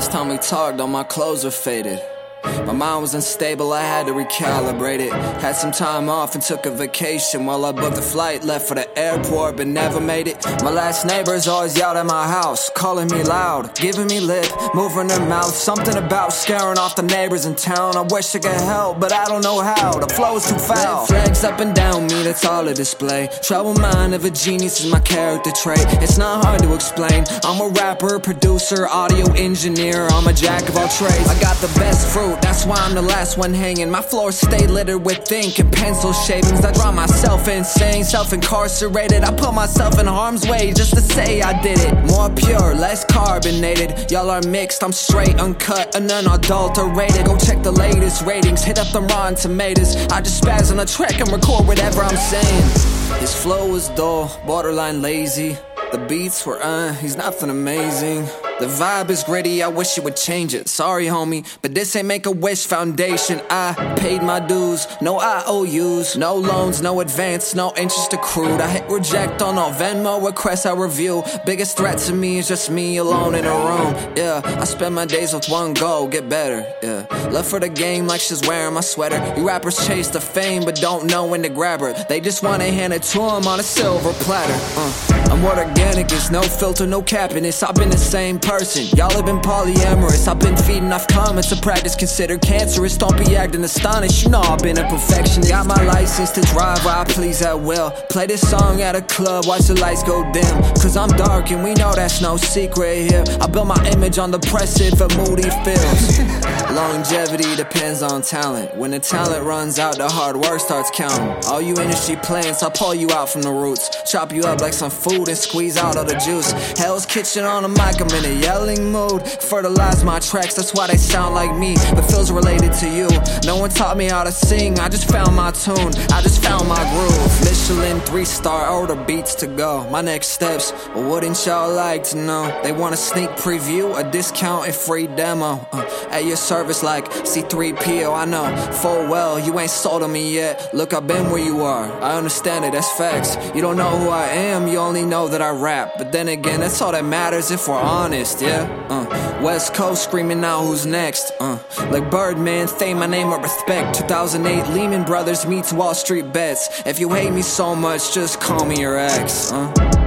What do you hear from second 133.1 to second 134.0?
preview,